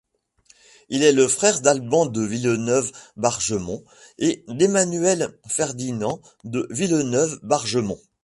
Il 0.89 1.03
est 1.03 1.11
le 1.11 1.27
frère 1.27 1.61
d'Alban 1.61 2.07
de 2.07 2.23
Villeneuve-Bargemon 2.23 3.83
et 4.17 4.43
d'Emmanuel-Ferdinand 4.47 6.23
de 6.43 6.65
Villeneuve-Bargemon. 6.71 7.99